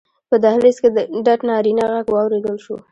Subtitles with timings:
[0.29, 0.89] په دهلېز کې
[1.25, 2.75] ډډ نارينه غږ واورېدل شو: